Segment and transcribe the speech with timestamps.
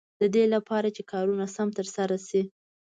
[0.21, 2.41] د دې لپاره چې کارونه سم تر سره شي.